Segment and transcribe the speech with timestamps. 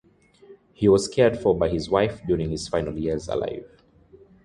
[0.73, 3.83] He was cared for by his wife during his final years alive.